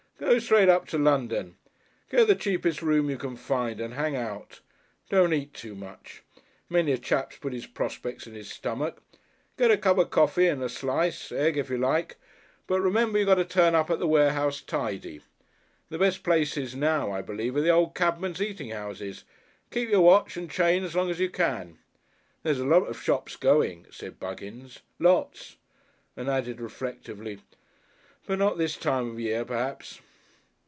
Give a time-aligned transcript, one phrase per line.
[0.19, 1.57] Go straight up to London,
[2.11, 4.59] get the cheapest room you can find and hang out.
[5.09, 6.21] Don't eat too much.
[6.69, 9.01] Many a chap's put his prospects in his stomach.
[9.57, 12.17] Get a cup o' coffee and a slice egg if you like
[12.67, 15.21] but remember you got to turn up at the Warehouse tidy.
[15.89, 19.23] The best places now, I believe, are the old cabmen's eating houses.
[19.71, 21.79] Keep your watch and chain as long as you can....
[22.43, 24.81] "There's lots of shops going," said Buggins.
[24.99, 25.57] "Lots!"
[26.15, 27.39] And added reflectively,
[28.27, 29.99] "But not this time of year perhaps."